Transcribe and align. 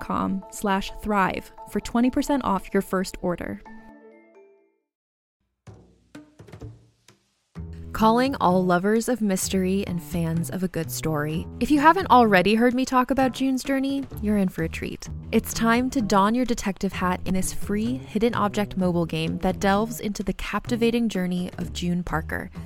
com 0.00 0.44
slash 0.50 0.92
thrive 1.02 1.52
for 1.68 1.80
20% 1.80 2.40
off 2.44 2.72
your 2.72 2.82
first 2.82 3.16
order. 3.22 3.60
Calling 7.92 8.34
all 8.40 8.64
lovers 8.64 9.08
of 9.08 9.20
mystery 9.20 9.86
and 9.86 10.02
fans 10.02 10.50
of 10.50 10.64
a 10.64 10.68
good 10.68 10.90
story. 10.90 11.46
If 11.60 11.70
you 11.70 11.78
haven't 11.78 12.10
already 12.10 12.56
heard 12.56 12.74
me 12.74 12.84
talk 12.84 13.12
about 13.12 13.30
June's 13.32 13.62
Journey, 13.62 14.04
you're 14.20 14.38
in 14.38 14.48
for 14.48 14.64
a 14.64 14.68
treat. 14.68 15.08
It's 15.30 15.54
time 15.54 15.90
to 15.90 16.00
don 16.02 16.34
your 16.34 16.44
detective 16.44 16.92
hat 16.92 17.20
in 17.24 17.34
this 17.34 17.52
free 17.52 17.96
hidden 17.96 18.34
object 18.34 18.76
mobile 18.76 19.06
game 19.06 19.38
that 19.38 19.60
delves 19.60 20.00
into 20.00 20.24
the 20.24 20.32
captivating 20.32 21.08
journey 21.08 21.50
of 21.58 21.72
June 21.72 22.02
Parker, 22.02 22.50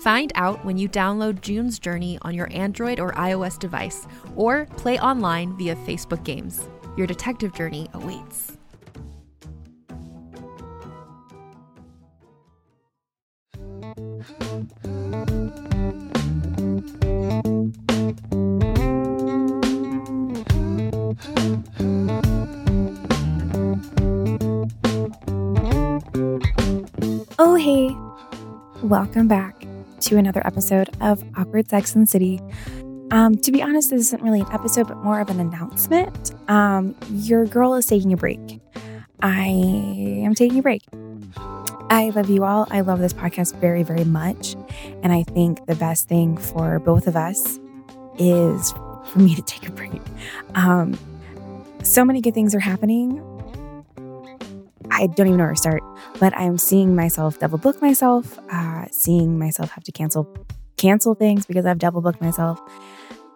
Find 0.00 0.30
out 0.36 0.64
when 0.64 0.78
you 0.78 0.88
download 0.88 1.40
June's 1.40 1.80
Journey 1.80 2.18
on 2.22 2.32
your 2.32 2.48
Android 2.52 3.00
or 3.00 3.12
iOS 3.12 3.58
device, 3.58 4.06
or 4.36 4.66
play 4.76 4.98
online 5.00 5.56
via 5.56 5.74
Facebook 5.74 6.22
Games. 6.22 6.68
Your 6.96 7.06
detective 7.06 7.52
journey 7.52 7.88
awaits. 7.94 8.56
Oh, 27.40 27.56
hey. 27.56 27.96
Welcome 28.82 29.26
back 29.26 29.57
to 30.02 30.16
another 30.16 30.46
episode 30.46 30.90
of 31.00 31.24
Awkward 31.36 31.68
Sex 31.68 31.94
and 31.94 32.08
City. 32.08 32.40
Um, 33.10 33.36
to 33.36 33.50
be 33.50 33.62
honest, 33.62 33.90
this 33.90 34.00
isn't 34.06 34.22
really 34.22 34.40
an 34.40 34.52
episode, 34.52 34.88
but 34.88 34.98
more 34.98 35.20
of 35.20 35.30
an 35.30 35.40
announcement. 35.40 36.32
Um, 36.48 36.94
your 37.10 37.46
girl 37.46 37.74
is 37.74 37.86
taking 37.86 38.12
a 38.12 38.16
break. 38.16 38.60
I 39.20 39.46
am 39.46 40.34
taking 40.34 40.58
a 40.58 40.62
break. 40.62 40.82
I 41.90 42.10
love 42.10 42.28
you 42.28 42.44
all. 42.44 42.66
I 42.70 42.82
love 42.82 42.98
this 42.98 43.14
podcast 43.14 43.56
very, 43.60 43.82
very 43.82 44.04
much. 44.04 44.54
And 45.02 45.12
I 45.12 45.22
think 45.22 45.64
the 45.66 45.74
best 45.74 46.06
thing 46.06 46.36
for 46.36 46.78
both 46.78 47.06
of 47.06 47.16
us 47.16 47.58
is 48.18 48.72
for 49.06 49.18
me 49.18 49.34
to 49.34 49.42
take 49.42 49.66
a 49.68 49.72
break. 49.72 50.02
Um, 50.54 50.98
so 51.82 52.04
many 52.04 52.20
good 52.20 52.34
things 52.34 52.54
are 52.54 52.60
happening. 52.60 53.22
I 54.98 55.06
don't 55.06 55.28
even 55.28 55.38
know 55.38 55.44
where 55.44 55.54
to 55.54 55.60
start, 55.60 55.82
but 56.18 56.36
I'm 56.36 56.58
seeing 56.58 56.96
myself 56.96 57.38
double 57.38 57.58
book 57.58 57.80
myself, 57.80 58.36
uh, 58.50 58.86
seeing 58.90 59.38
myself 59.38 59.70
have 59.70 59.84
to 59.84 59.92
cancel 59.92 60.36
cancel 60.76 61.14
things 61.14 61.46
because 61.46 61.66
I've 61.66 61.78
double 61.78 62.00
booked 62.00 62.20
myself. 62.20 62.60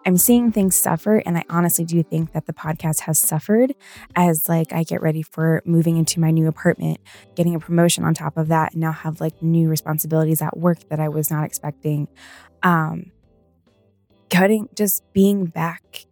I'm 0.05 0.17
seeing 0.17 0.51
things 0.51 0.75
suffer, 0.75 1.19
and 1.25 1.37
I 1.37 1.45
honestly 1.49 1.85
do 1.85 2.03
think 2.03 2.33
that 2.33 2.47
the 2.47 2.53
podcast 2.53 2.99
has 3.01 3.17
suffered 3.17 3.73
as 4.13 4.49
like 4.49 4.73
I 4.73 4.83
get 4.83 5.01
ready 5.01 5.21
for 5.21 5.61
moving 5.65 5.95
into 5.95 6.19
my 6.19 6.31
new 6.31 6.49
apartment, 6.49 6.99
getting 7.35 7.55
a 7.55 7.59
promotion 7.61 8.03
on 8.03 8.13
top 8.13 8.35
of 8.35 8.49
that, 8.49 8.73
and 8.73 8.81
now 8.81 8.91
have 8.91 9.21
like 9.21 9.41
new 9.41 9.69
responsibilities 9.69 10.41
at 10.41 10.57
work 10.57 10.79
that 10.89 10.99
I 10.99 11.07
was 11.07 11.31
not 11.31 11.45
expecting. 11.45 12.09
Um, 12.61 13.13
cutting, 14.29 14.67
just 14.75 15.01
being 15.13 15.45
back 15.45 16.07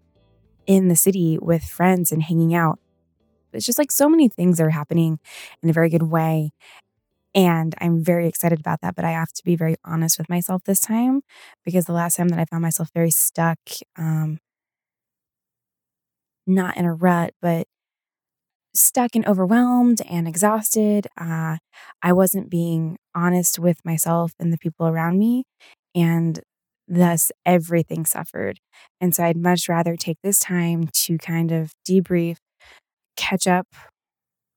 in 0.65 0.87
the 0.87 0.95
city 0.95 1.37
with 1.41 1.63
friends 1.63 2.13
and 2.13 2.23
hanging 2.23 2.55
out 2.55 2.79
it's 3.57 3.65
just 3.65 3.79
like 3.79 3.91
so 3.91 4.09
many 4.09 4.29
things 4.29 4.59
are 4.59 4.69
happening 4.69 5.19
in 5.63 5.69
a 5.69 5.73
very 5.73 5.89
good 5.89 6.03
way. 6.03 6.51
And 7.33 7.75
I'm 7.79 8.03
very 8.03 8.27
excited 8.27 8.59
about 8.59 8.81
that. 8.81 8.95
But 8.95 9.05
I 9.05 9.11
have 9.11 9.33
to 9.33 9.43
be 9.43 9.55
very 9.55 9.75
honest 9.85 10.17
with 10.17 10.29
myself 10.29 10.63
this 10.65 10.79
time 10.81 11.21
because 11.65 11.85
the 11.85 11.93
last 11.93 12.15
time 12.17 12.29
that 12.29 12.39
I 12.39 12.45
found 12.45 12.61
myself 12.63 12.89
very 12.93 13.11
stuck, 13.11 13.59
um, 13.97 14.39
not 16.47 16.77
in 16.77 16.85
a 16.85 16.93
rut, 16.93 17.33
but 17.41 17.67
stuck 18.73 19.15
and 19.15 19.27
overwhelmed 19.27 20.01
and 20.09 20.27
exhausted, 20.27 21.07
uh, 21.17 21.57
I 22.01 22.13
wasn't 22.13 22.49
being 22.49 22.97
honest 23.13 23.59
with 23.59 23.83
myself 23.83 24.33
and 24.39 24.53
the 24.53 24.57
people 24.57 24.87
around 24.87 25.19
me. 25.19 25.43
And 25.93 26.39
thus 26.87 27.31
everything 27.45 28.05
suffered. 28.05 28.59
And 28.99 29.15
so 29.15 29.23
I'd 29.23 29.37
much 29.37 29.69
rather 29.69 29.95
take 29.95 30.17
this 30.23 30.39
time 30.39 30.89
to 30.93 31.17
kind 31.17 31.51
of 31.51 31.71
debrief 31.87 32.37
catch 33.21 33.47
up 33.47 33.67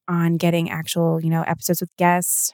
on 0.09 0.37
getting 0.37 0.71
actual, 0.71 1.21
you 1.23 1.31
know, 1.31 1.43
episodes 1.43 1.81
with 1.81 1.91
guests 1.97 2.53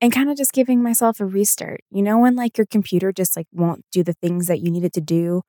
and 0.00 0.12
kind 0.12 0.30
of 0.30 0.36
just 0.36 0.52
giving 0.52 0.82
myself 0.82 1.20
a 1.20 1.26
restart. 1.26 1.80
You 1.90 2.02
know, 2.02 2.18
when 2.20 2.36
like 2.36 2.58
your 2.58 2.66
computer 2.70 3.12
just 3.12 3.36
like 3.36 3.46
won't 3.52 3.84
do 3.92 4.02
the 4.04 4.14
things 4.22 4.46
that 4.48 4.60
you 4.60 4.70
need 4.70 4.84
it 4.84 4.92
to 4.94 5.00
do. 5.00 5.42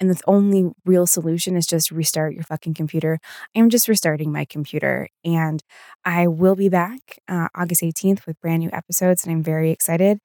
And 0.00 0.10
the 0.10 0.20
only 0.26 0.70
real 0.86 1.06
solution 1.06 1.56
is 1.56 1.66
just 1.66 1.90
restart 1.90 2.34
your 2.34 2.44
fucking 2.44 2.74
computer. 2.74 3.18
I'm 3.56 3.70
just 3.70 3.88
restarting 3.88 4.32
my 4.32 4.44
computer 4.46 5.08
and 5.24 5.62
I 6.04 6.28
will 6.28 6.56
be 6.56 6.68
back 6.68 7.00
uh, 7.28 7.48
August 7.56 7.82
18th 7.82 8.26
with 8.26 8.40
brand 8.40 8.60
new 8.60 8.70
episodes. 8.72 9.24
And 9.24 9.32
I'm 9.32 9.42
very 9.44 9.70
excited. 9.72 10.18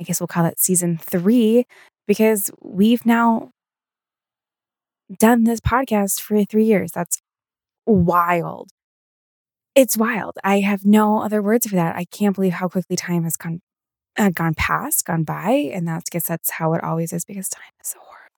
I 0.00 0.04
guess 0.04 0.20
we'll 0.20 0.28
call 0.28 0.46
it 0.46 0.60
season 0.60 0.98
three 0.98 1.66
because 2.08 2.50
we've 2.62 3.06
now 3.06 3.50
done 5.18 5.44
this 5.44 5.60
podcast 5.60 6.20
for 6.20 6.44
three 6.44 6.64
years. 6.64 6.92
That's 6.92 7.20
wild. 7.90 8.70
It's 9.74 9.96
wild. 9.96 10.36
I 10.44 10.60
have 10.60 10.84
no 10.84 11.22
other 11.22 11.42
words 11.42 11.66
for 11.66 11.76
that. 11.76 11.96
I 11.96 12.04
can't 12.04 12.34
believe 12.34 12.54
how 12.54 12.68
quickly 12.68 12.96
time 12.96 13.24
has 13.24 13.36
gone 13.36 13.60
uh, 14.18 14.30
gone 14.30 14.54
past, 14.54 15.06
gone 15.06 15.24
by, 15.24 15.50
and 15.74 15.88
that's 15.88 16.10
guess 16.10 16.26
that's 16.28 16.52
how 16.52 16.74
it 16.74 16.84
always 16.84 17.12
is 17.12 17.24
because 17.24 17.48
time 17.48 17.72
is 17.82 17.88
so 17.90 17.98
horrible. 18.00 18.28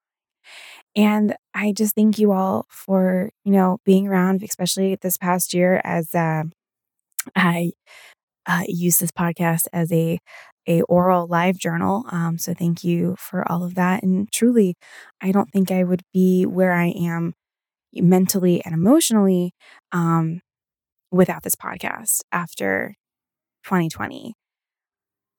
And 0.94 1.34
I 1.54 1.72
just 1.72 1.94
thank 1.94 2.18
you 2.18 2.32
all 2.32 2.66
for 2.68 3.30
you 3.44 3.52
know 3.52 3.78
being 3.84 4.08
around, 4.08 4.42
especially 4.42 4.96
this 5.00 5.16
past 5.16 5.54
year 5.54 5.80
as 5.84 6.14
uh, 6.14 6.44
I 7.36 7.72
uh, 8.46 8.64
use 8.68 8.98
this 8.98 9.12
podcast 9.12 9.66
as 9.72 9.92
a 9.92 10.18
a 10.68 10.82
oral 10.82 11.26
live 11.28 11.58
journal. 11.58 12.04
Um, 12.10 12.38
so 12.38 12.54
thank 12.54 12.84
you 12.84 13.16
for 13.18 13.50
all 13.50 13.64
of 13.64 13.74
that. 13.76 14.02
And 14.04 14.30
truly, 14.32 14.76
I 15.22 15.32
don't 15.32 15.50
think 15.50 15.70
I 15.72 15.84
would 15.84 16.02
be 16.12 16.46
where 16.46 16.72
I 16.72 16.88
am 16.88 17.34
mentally 17.94 18.64
and 18.64 18.74
emotionally 18.74 19.52
um, 19.92 20.40
without 21.10 21.42
this 21.42 21.54
podcast 21.54 22.20
after 22.32 22.94
2020, 23.64 24.34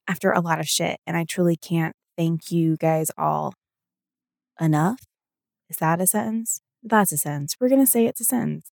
after 0.07 0.31
a 0.31 0.41
lot 0.41 0.59
of 0.59 0.67
shit. 0.67 0.99
And 1.07 1.17
I 1.17 1.23
truly 1.23 1.55
can't 1.55 1.95
thank 2.17 2.51
you 2.51 2.77
guys 2.77 3.11
all 3.17 3.53
enough. 4.59 4.99
Is 5.69 5.77
that 5.77 6.01
a 6.01 6.07
sentence? 6.07 6.61
That's 6.83 7.11
a 7.11 7.17
sentence. 7.17 7.55
We're 7.59 7.69
going 7.69 7.83
to 7.83 7.89
say 7.89 8.05
it's 8.05 8.21
a 8.21 8.25
sentence. 8.25 8.69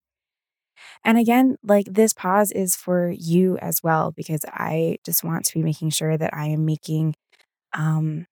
And 1.03 1.17
again, 1.17 1.57
like 1.63 1.85
this 1.89 2.13
pause 2.13 2.51
is 2.51 2.75
for 2.75 3.09
you 3.09 3.57
as 3.57 3.81
well, 3.83 4.11
because 4.11 4.41
I 4.47 4.97
just 5.05 5.23
want 5.23 5.45
to 5.45 5.53
be 5.53 5.63
making 5.63 5.91
sure 5.91 6.17
that 6.17 6.33
I 6.33 6.47
am 6.47 6.65
making 6.65 7.15
um, 7.73 8.25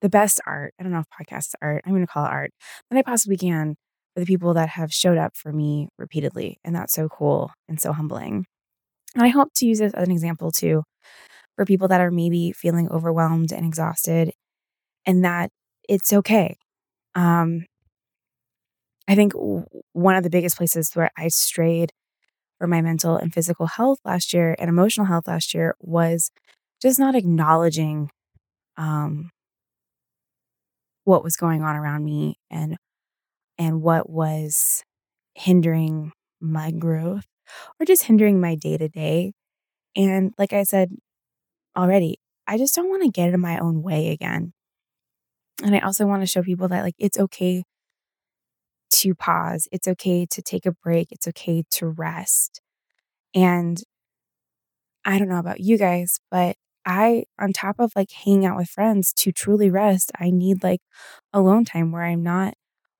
the 0.00 0.08
best 0.08 0.40
art. 0.46 0.74
I 0.78 0.82
don't 0.82 0.92
know 0.92 1.00
if 1.00 1.26
podcast 1.26 1.54
art, 1.60 1.82
I'm 1.84 1.92
going 1.92 2.06
to 2.06 2.12
call 2.12 2.24
it 2.24 2.30
art, 2.30 2.52
that 2.90 2.98
I 2.98 3.02
possibly 3.02 3.36
can 3.36 3.76
for 4.14 4.20
the 4.20 4.26
people 4.26 4.54
that 4.54 4.70
have 4.70 4.92
showed 4.92 5.18
up 5.18 5.36
for 5.36 5.52
me 5.52 5.88
repeatedly. 5.98 6.58
And 6.64 6.74
that's 6.74 6.92
so 6.92 7.08
cool 7.08 7.50
and 7.68 7.80
so 7.80 7.92
humbling. 7.92 8.46
And 9.14 9.24
I 9.24 9.28
hope 9.28 9.48
to 9.56 9.66
use 9.66 9.78
this 9.78 9.94
as 9.94 10.06
an 10.06 10.12
example 10.12 10.50
too 10.50 10.82
for 11.56 11.64
people 11.64 11.88
that 11.88 12.00
are 12.00 12.10
maybe 12.10 12.52
feeling 12.52 12.88
overwhelmed 12.90 13.52
and 13.52 13.66
exhausted 13.66 14.32
and 15.06 15.24
that 15.24 15.50
it's 15.88 16.12
okay. 16.12 16.56
Um, 17.14 17.66
I 19.08 19.14
think 19.14 19.32
one 19.34 20.14
of 20.14 20.22
the 20.22 20.30
biggest 20.30 20.56
places 20.56 20.90
where 20.94 21.10
I 21.16 21.28
strayed 21.28 21.92
for 22.58 22.66
my 22.66 22.80
mental 22.80 23.16
and 23.16 23.32
physical 23.32 23.66
health 23.66 23.98
last 24.04 24.32
year 24.32 24.54
and 24.58 24.68
emotional 24.68 25.06
health 25.06 25.26
last 25.26 25.52
year 25.52 25.74
was 25.80 26.30
just 26.80 26.98
not 26.98 27.14
acknowledging 27.14 28.10
um, 28.76 29.30
what 31.04 31.24
was 31.24 31.36
going 31.36 31.62
on 31.62 31.76
around 31.76 32.04
me 32.04 32.36
and 32.50 32.76
and 33.58 33.82
what 33.82 34.08
was 34.08 34.82
hindering 35.34 36.12
my 36.40 36.70
growth 36.70 37.26
or 37.78 37.86
just 37.86 38.04
hindering 38.04 38.40
my 38.40 38.54
day 38.54 38.76
to 38.76 38.88
day. 38.88 39.32
And 39.96 40.32
like 40.38 40.52
I 40.52 40.62
said 40.62 40.90
already, 41.76 42.18
I 42.46 42.58
just 42.58 42.74
don't 42.74 42.88
want 42.88 43.02
to 43.02 43.10
get 43.10 43.32
in 43.32 43.40
my 43.40 43.58
own 43.58 43.82
way 43.82 44.10
again. 44.10 44.52
And 45.62 45.74
I 45.74 45.80
also 45.80 46.06
want 46.06 46.22
to 46.22 46.26
show 46.26 46.42
people 46.42 46.68
that 46.68 46.82
like 46.82 46.96
it's 46.98 47.18
okay 47.18 47.64
to 48.90 49.14
pause. 49.14 49.68
It's 49.72 49.88
okay 49.88 50.26
to 50.26 50.42
take 50.42 50.66
a 50.66 50.72
break. 50.72 51.08
It's 51.10 51.28
okay 51.28 51.64
to 51.72 51.88
rest. 51.88 52.60
And 53.34 53.82
I 55.04 55.18
don't 55.18 55.28
know 55.28 55.38
about 55.38 55.60
you 55.60 55.78
guys, 55.78 56.20
but 56.30 56.56
I, 56.84 57.24
on 57.38 57.52
top 57.52 57.76
of 57.78 57.92
like 57.94 58.10
hanging 58.10 58.44
out 58.44 58.56
with 58.56 58.68
friends 58.68 59.12
to 59.14 59.32
truly 59.32 59.70
rest, 59.70 60.10
I 60.18 60.30
need 60.30 60.62
like 60.62 60.80
alone 61.32 61.64
time 61.64 61.92
where 61.92 62.04
I'm 62.04 62.22
not 62.22 62.54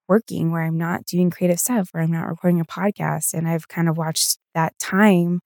working, 0.08 0.52
where 0.52 0.62
I'm 0.62 0.78
not 0.78 1.04
doing 1.04 1.30
creative 1.30 1.60
stuff, 1.60 1.88
where 1.92 2.02
I'm 2.02 2.10
not 2.10 2.28
recording 2.28 2.60
a 2.60 2.64
podcast. 2.64 3.34
And 3.34 3.48
I've 3.48 3.68
kind 3.68 3.88
of 3.88 3.96
watched 3.96 4.38
that 4.54 4.78
time 4.78 5.40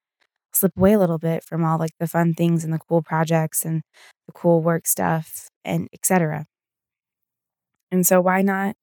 slip 0.53 0.73
away 0.77 0.95
a 0.95 0.99
little 0.99 1.19
bit 1.19 1.45
from 1.45 1.65
all 1.65 1.79
like 1.79 1.93
the 2.01 2.09
fun 2.09 2.35
things 2.35 2.65
and 2.65 2.73
the 2.73 2.79
cool 2.79 3.03
projects 3.03 3.65
and 3.65 3.83
the 4.27 4.33
cool 4.33 4.63
work 4.63 4.87
stuff 4.87 5.49
and 5.65 5.89
etc. 5.93 6.47
And 7.91 8.07
so 8.07 8.21
why 8.21 8.43
not 8.43 8.75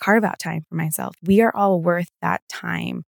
carve 0.00 0.24
out 0.24 0.38
time 0.38 0.64
for 0.68 0.74
myself? 0.74 1.14
We 1.22 1.40
are 1.40 1.54
all 1.54 1.80
worth 1.80 2.08
that 2.22 2.42
time. 2.48 3.04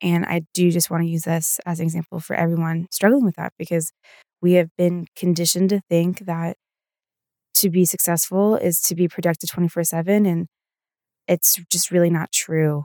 And 0.00 0.24
I 0.24 0.42
do 0.52 0.70
just 0.70 0.90
want 0.90 1.04
to 1.04 1.08
use 1.08 1.22
this 1.22 1.60
as 1.64 1.78
an 1.78 1.86
example 1.86 2.18
for 2.18 2.34
everyone 2.34 2.88
struggling 2.90 3.24
with 3.24 3.36
that 3.36 3.52
because 3.56 3.92
we 4.40 4.54
have 4.54 4.68
been 4.76 5.06
conditioned 5.14 5.70
to 5.70 5.80
think 5.88 6.20
that 6.20 6.56
to 7.54 7.70
be 7.70 7.84
successful 7.84 8.56
is 8.56 8.80
to 8.80 8.96
be 8.96 9.06
productive 9.06 9.50
24 9.50 9.84
7. 9.84 10.26
And 10.26 10.48
it's 11.32 11.58
just 11.70 11.90
really 11.90 12.10
not 12.10 12.30
true. 12.30 12.84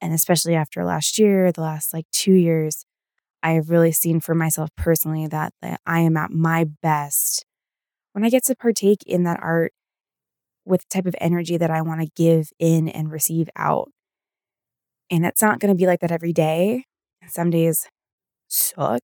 And 0.00 0.14
especially 0.14 0.54
after 0.54 0.84
last 0.84 1.18
year, 1.18 1.52
the 1.52 1.60
last 1.60 1.92
like 1.92 2.06
two 2.12 2.32
years, 2.32 2.86
I 3.42 3.52
have 3.52 3.68
really 3.68 3.92
seen 3.92 4.20
for 4.20 4.34
myself 4.34 4.70
personally 4.74 5.26
that, 5.26 5.52
that 5.60 5.80
I 5.86 6.00
am 6.00 6.16
at 6.16 6.30
my 6.30 6.64
best 6.82 7.44
when 8.12 8.24
I 8.24 8.30
get 8.30 8.44
to 8.46 8.56
partake 8.56 9.02
in 9.06 9.24
that 9.24 9.38
art 9.42 9.72
with 10.64 10.80
the 10.80 10.86
type 10.90 11.06
of 11.06 11.14
energy 11.20 11.58
that 11.58 11.70
I 11.70 11.82
want 11.82 12.00
to 12.00 12.08
give 12.16 12.48
in 12.58 12.88
and 12.88 13.12
receive 13.12 13.50
out. 13.54 13.90
And 15.10 15.26
it's 15.26 15.42
not 15.42 15.60
going 15.60 15.72
to 15.72 15.78
be 15.78 15.86
like 15.86 16.00
that 16.00 16.12
every 16.12 16.32
day. 16.32 16.84
Some 17.28 17.50
days 17.50 17.86
suck. 18.48 19.00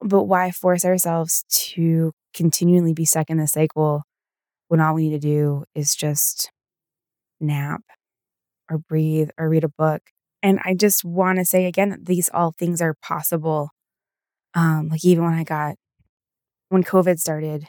But 0.00 0.24
why 0.24 0.52
force 0.52 0.86
ourselves 0.86 1.44
to 1.48 2.12
continually 2.32 2.94
be 2.94 3.04
stuck 3.04 3.28
in 3.28 3.36
the 3.36 3.46
cycle 3.46 4.04
when 4.68 4.80
all 4.80 4.94
we 4.94 5.08
need 5.08 5.20
to 5.20 5.26
do 5.26 5.64
is 5.74 5.94
just 5.94 6.50
nap 7.40 7.82
or 8.70 8.78
breathe 8.78 9.30
or 9.38 9.48
read 9.48 9.64
a 9.64 9.68
book. 9.68 10.02
And 10.42 10.60
I 10.64 10.74
just 10.74 11.04
want 11.04 11.38
to 11.38 11.44
say 11.44 11.66
again 11.66 11.90
that 11.90 12.06
these 12.06 12.30
all 12.32 12.52
things 12.52 12.80
are 12.80 12.94
possible. 13.02 13.70
Um, 14.54 14.88
like 14.88 15.04
even 15.04 15.24
when 15.24 15.34
I 15.34 15.44
got, 15.44 15.76
when 16.68 16.84
COVID 16.84 17.18
started, 17.18 17.66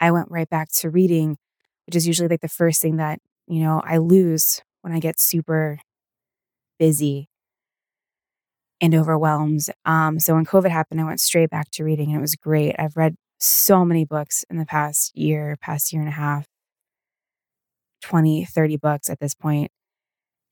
I 0.00 0.10
went 0.10 0.30
right 0.30 0.48
back 0.48 0.68
to 0.78 0.90
reading, 0.90 1.36
which 1.86 1.96
is 1.96 2.06
usually 2.06 2.28
like 2.28 2.40
the 2.40 2.48
first 2.48 2.82
thing 2.82 2.96
that, 2.96 3.20
you 3.46 3.60
know, 3.60 3.80
I 3.84 3.98
lose 3.98 4.60
when 4.82 4.92
I 4.92 5.00
get 5.00 5.20
super 5.20 5.78
busy 6.78 7.28
and 8.80 8.94
overwhelmed. 8.94 9.62
Um, 9.84 10.18
so 10.18 10.34
when 10.34 10.44
COVID 10.44 10.70
happened, 10.70 11.00
I 11.00 11.04
went 11.04 11.20
straight 11.20 11.50
back 11.50 11.70
to 11.72 11.84
reading 11.84 12.10
and 12.10 12.18
it 12.18 12.20
was 12.20 12.34
great. 12.34 12.74
I've 12.78 12.96
read 12.96 13.14
so 13.38 13.84
many 13.84 14.04
books 14.04 14.44
in 14.50 14.58
the 14.58 14.66
past 14.66 15.16
year, 15.16 15.56
past 15.60 15.92
year 15.92 16.02
and 16.02 16.08
a 16.08 16.12
half. 16.12 16.46
20, 18.04 18.44
30 18.44 18.76
bucks 18.76 19.08
at 19.08 19.18
this 19.18 19.34
point. 19.34 19.70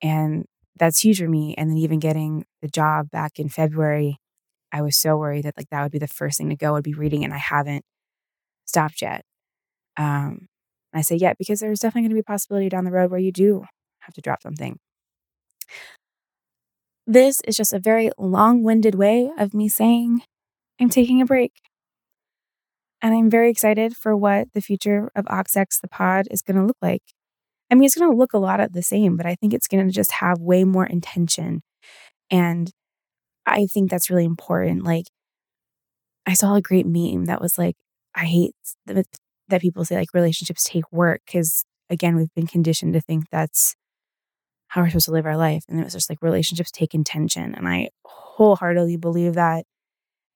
And 0.03 0.47
that's 0.79 1.05
huge 1.05 1.19
for 1.19 1.29
me. 1.29 1.55
And 1.57 1.71
then 1.71 1.77
even 1.77 1.99
getting 1.99 2.45
the 2.63 2.69
job 2.69 3.11
back 3.11 3.39
in 3.39 3.49
February, 3.49 4.17
I 4.73 4.81
was 4.81 4.97
so 4.97 5.19
worried 5.19 5.45
that 5.45 5.57
like 5.57 5.69
that 5.71 5.83
would 5.83 5.93
be 5.93 5.99
the 5.99 6.09
first 6.09 6.39
thing 6.39 6.49
to 6.49 6.57
go 6.57 6.73
would 6.73 6.85
be 6.85 6.95
reading 6.95 7.25
and 7.25 7.35
I 7.35 7.39
haven't 7.39 7.85
stopped 8.65 9.03
yet. 9.03 9.23
Um, 9.99 10.49
I 10.95 11.03
say 11.03 11.17
yet 11.17 11.37
because 11.39 11.61
there's 11.61 11.81
definitely 11.81 12.03
going 12.03 12.11
to 12.11 12.15
be 12.17 12.21
a 12.21 12.25
possibility 12.25 12.71
down 12.71 12.85
the 12.85 12.91
road 12.91 13.11
where 13.11 13.21
you 13.21 13.33
do 13.33 13.65
have 14.01 14.15
to 14.15 14.23
drop 14.23 14.43
something. 14.43 14.79
This 17.07 17.41
is 17.47 17.57
just 17.57 17.75
a 17.75 17.79
very 17.79 18.11
long 18.17 18.63
winded 18.63 18.95
way 18.95 19.31
of 19.39 19.53
me 19.53 19.69
saying 19.69 20.23
I'm 20.81 20.89
taking 20.89 21.21
a 21.21 21.27
break. 21.27 21.53
And 23.03 23.15
I'm 23.15 23.29
very 23.29 23.51
excited 23.51 23.97
for 23.97 24.17
what 24.17 24.49
the 24.55 24.61
future 24.61 25.11
of 25.15 25.25
OxX, 25.27 25.81
the 25.81 25.89
pod, 25.89 26.29
is 26.31 26.41
going 26.41 26.57
to 26.57 26.65
look 26.65 26.77
like. 26.81 27.03
I 27.73 27.75
mean, 27.75 27.85
it's 27.85 27.95
going 27.95 28.11
to 28.11 28.17
look 28.17 28.35
a 28.35 28.39
lot 28.39 28.61
of 28.61 28.75
the 28.75 28.83
same, 28.83 29.17
but 29.17 29.25
I 29.25 29.35
think 29.35 29.55
it's 29.55 29.67
going 29.67 29.87
to 29.87 29.93
just 29.93 30.13
have 30.13 30.39
way 30.41 30.63
more 30.63 30.85
intention. 30.85 31.63
And 32.31 32.71
I 33.47 33.65
think 33.65 33.91
that's 33.91 34.11
really 34.11 34.27
important. 34.27 34.85
Like, 34.85 35.07
I 36.27 36.35
saw 36.35 36.55
a 36.55 36.61
great 36.61 36.87
meme 36.87 37.25
that 37.25 37.41
was 37.41 37.57
like, 37.57 37.75
I 38.15 38.27
hate 38.27 38.53
that, 38.85 39.07
that 39.49 39.63
people 39.63 39.87
say 39.87 39.97
like 39.97 40.13
relationships 40.13 40.65
take 40.65 40.85
work 40.93 41.23
because, 41.25 41.65
again, 41.89 42.15
we've 42.15 42.35
been 42.37 42.47
conditioned 42.47 42.93
to 42.93 43.01
think 43.01 43.25
that's 43.33 43.75
how 44.69 44.83
we're 44.83 44.91
supposed 44.91 45.07
to 45.07 45.13
live 45.13 45.25
our 45.25 45.39
life. 45.39 45.65
And 45.67 45.81
it 45.81 45.85
was 45.85 45.95
just 45.95 46.11
like 46.11 46.19
relationships 46.21 46.71
take 46.71 46.95
intention. 46.95 47.55
And 47.55 47.67
I 47.67 47.89
wholeheartedly 48.05 48.99
believe 48.99 49.33
that. 49.33 49.65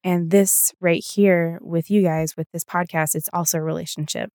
And 0.02 0.30
this 0.30 0.72
right 0.80 1.04
here 1.04 1.58
with 1.60 1.90
you 1.90 2.00
guys, 2.00 2.34
with 2.34 2.46
this 2.54 2.64
podcast, 2.64 3.14
it's 3.14 3.28
also 3.34 3.58
a 3.58 3.62
relationship. 3.62 4.30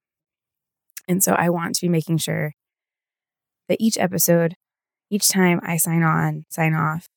And 1.08 1.24
so 1.24 1.34
I 1.34 1.50
want 1.50 1.74
to 1.74 1.81
be 1.81 1.89
making 1.89 2.20
sure 2.20 2.53
that 3.71 3.77
each 3.79 3.97
episode, 3.97 4.55
each 5.09 5.29
time 5.29 5.61
I 5.63 5.77
sign 5.77 6.03
on, 6.03 6.43
sign 6.49 6.73
off, 6.73 7.07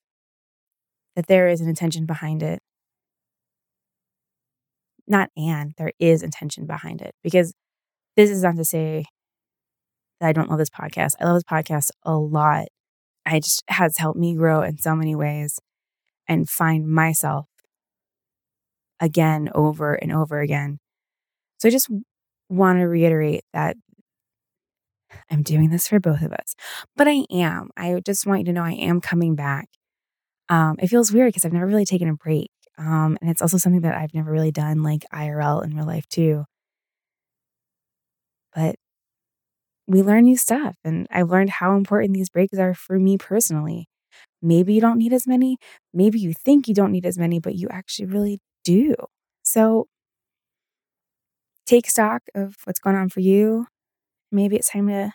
that 1.17 1.27
there 1.27 1.49
is 1.49 1.61
an 1.61 1.69
intention 1.69 2.07
behind 2.07 2.45
it. 2.45 2.61
Not 5.09 5.31
and, 5.37 5.73
there 5.77 5.91
is 5.99 6.23
intention 6.23 6.65
behind 6.67 7.03
it. 7.03 7.13
Because 7.25 7.55
this 8.17 8.31
is 8.31 8.45
not 8.45 8.57
to 8.57 8.65
say 8.65 9.05
that 10.21 10.29
I 10.29 10.33
don't 10.33 10.49
love 10.49 10.61
this 10.61 10.71
podcast. 10.71 11.15
I 11.21 11.25
love 11.25 11.35
this 11.35 11.43
podcast 11.43 11.91
a 12.05 12.15
lot. 12.15 12.69
It 13.27 13.43
just 13.43 13.65
has 13.67 13.99
helped 13.99 14.19
me 14.19 14.37
grow 14.37 14.63
in 14.63 14.79
so 14.79 14.95
many 14.95 15.17
ways 15.17 15.59
and 16.29 16.49
find 16.49 16.87
myself 16.87 17.47
again 19.01 19.51
over 19.57 19.95
and 19.95 20.13
over 20.13 20.39
again. 20.39 20.79
So 21.59 21.67
I 21.67 21.73
just 21.73 21.89
want 22.49 22.79
to 22.79 22.85
reiterate 22.85 23.43
that 23.53 23.77
I'm 25.31 25.43
doing 25.43 25.71
this 25.71 25.89
for 25.89 26.01
both 26.01 26.23
of 26.23 26.33
us. 26.33 26.55
But 26.97 27.09
I 27.09 27.25
am. 27.31 27.71
I 27.77 28.01
just 28.05 28.27
want 28.27 28.41
you 28.41 28.45
to 28.47 28.53
know 28.53 28.65
I 28.65 28.73
am 28.73 29.01
coming 29.01 29.35
back. 29.35 29.69
Um, 30.49 30.77
it 30.81 30.89
feels 30.89 31.13
weird 31.13 31.29
because 31.29 31.45
I've 31.45 31.53
never 31.53 31.67
really 31.67 31.87
taken 31.87 32.09
a 32.09 32.15
break. 32.15 32.51
Um, 32.79 33.19
and 33.21 33.31
it's 33.31 33.43
also 33.43 33.57
something 33.59 33.83
that 33.83 33.95
I've 33.97 34.15
never 34.15 34.31
really 34.31 34.53
done 34.53 34.83
like 34.83 35.05
IRL 35.13 35.65
in 35.65 35.77
real 35.77 35.87
life 35.87 36.09
too. 36.09 36.45
But 38.55 38.77
we 39.87 40.03
learn 40.03 40.25
new 40.25 40.37
stuff. 40.37 40.77
And 40.85 41.07
I've 41.11 41.31
learned 41.31 41.51
how 41.51 41.77
important 41.77 42.15
these 42.15 42.31
breaks 42.31 42.59
are 42.59 42.75
for 42.75 42.99
me 42.99 43.19
personally. 43.19 43.89
Maybe 44.43 44.75
you 44.75 44.81
don't 44.81 44.99
need 44.99 45.13
as 45.13 45.27
many. 45.27 45.59
Maybe 45.93 46.21
you 46.21 46.33
think 46.35 46.69
you 46.69 46.75
don't 46.75 46.93
need 46.93 47.07
as 47.07 47.19
many, 47.19 47.41
but 47.41 47.57
you 47.57 47.69
actually 47.71 48.07
really 48.07 48.41
do. 48.65 48.95
So 49.43 49.89
take 51.67 51.89
stock 51.89 52.23
of 52.35 52.57
what's 52.65 52.81
going 52.81 52.97
on 52.97 53.09
for 53.09 53.21
you. 53.21 53.67
Maybe 54.35 54.57
it's 54.57 54.71
time 54.71 54.89
to 54.89 55.13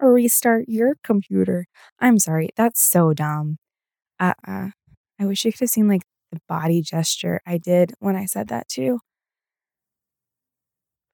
restart 0.00 0.66
your 0.68 0.96
computer. 1.02 1.66
I'm 1.98 2.18
sorry, 2.18 2.50
that's 2.56 2.82
so 2.82 3.14
dumb. 3.14 3.56
Uh 4.20 4.34
uh 4.46 4.68
I 5.18 5.24
wish 5.24 5.44
you 5.44 5.52
could 5.52 5.60
have 5.60 5.70
seen 5.70 5.88
like 5.88 6.02
the 6.30 6.40
body 6.46 6.82
gesture 6.82 7.40
I 7.46 7.56
did 7.56 7.94
when 8.00 8.16
I 8.16 8.26
said 8.26 8.48
that 8.48 8.68
too. 8.68 9.00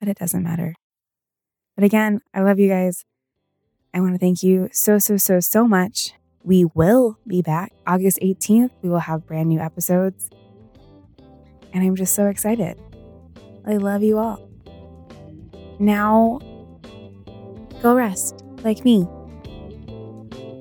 But 0.00 0.09
it 0.09 0.18
doesn't 0.18 0.42
matter. 0.42 0.75
But 1.76 1.85
again, 1.85 2.21
I 2.35 2.40
love 2.40 2.59
you 2.59 2.68
guys. 2.68 3.04
I 3.94 4.00
want 4.00 4.14
to 4.14 4.18
thank 4.18 4.42
you 4.42 4.68
so, 4.73 4.99
so, 4.99 5.16
so, 5.16 5.38
so 5.38 5.68
much. 5.68 6.12
We 6.42 6.66
will 6.75 7.18
be 7.26 7.42
back 7.42 7.73
August 7.87 8.18
18th. 8.21 8.71
We 8.83 8.90
will 8.90 8.99
have 8.99 9.25
brand 9.25 9.49
new 9.49 9.61
episodes. 9.61 10.30
And 11.73 11.83
I'm 11.83 11.94
just 11.94 12.14
so 12.14 12.26
excited. 12.26 12.76
I 13.66 13.76
love 13.76 14.02
you 14.02 14.18
all. 14.18 14.49
Now, 15.78 16.40
go 17.84 17.94
rest 17.94 18.42
like 18.62 18.82
me 18.82 19.06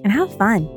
and 0.03 0.11
have 0.11 0.37
fun. 0.37 0.67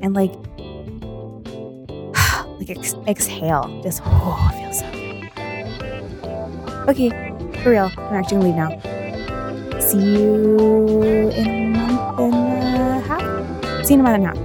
And 0.00 0.14
like, 0.14 0.32
like 2.58 2.70
ex- 2.70 2.94
exhale. 3.08 3.80
Just, 3.82 4.00
oh, 4.06 4.50
feels 4.54 4.78
so 4.78 4.88
good. 4.92 5.28
Okay, 6.88 7.10
for 7.62 7.70
real. 7.70 7.90
I'm 7.98 8.14
actually 8.14 8.36
gonna 8.36 8.46
leave 8.46 8.54
now. 8.54 8.70
See 9.80 9.98
you 9.98 11.30
in 11.30 11.48
a 11.48 11.66
month 11.76 12.20
and 12.20 12.34
a 12.34 13.00
half. 13.00 13.20
See 13.84 13.94
you 13.94 14.00
in 14.00 14.06
a 14.06 14.08
month 14.08 14.14
and 14.14 14.24
a 14.24 14.26
half. 14.28 14.38